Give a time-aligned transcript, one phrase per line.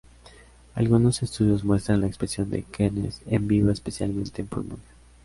[0.73, 4.81] Algunos estudios muestran la expresión de genes en vivo especialmente en pulmones.